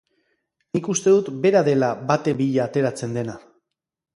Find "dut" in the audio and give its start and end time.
1.17-1.29